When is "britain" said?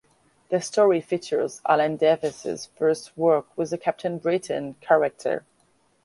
4.17-4.75